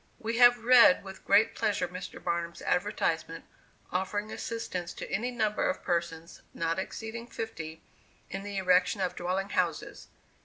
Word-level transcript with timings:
We 0.17 0.37
have 0.37 0.63
read 0.63 1.03
with 1.03 1.23
great 1.23 1.53
pleasure 1.53 1.87
Mr. 1.87 2.17
Barnum's 2.23 2.63
advertisement, 2.63 3.45
offering 3.91 4.31
assistance 4.31 4.93
to 4.93 5.07
any 5.11 5.29
number 5.29 5.69
of 5.69 5.83
persons, 5.83 6.41
not 6.55 6.79
exceeding 6.79 7.27
fifty, 7.27 7.83
in 8.27 8.41
the 8.41 8.57
erection 8.57 8.99
of 8.99 9.15
dwelling 9.15 9.49
houses. 9.49 10.07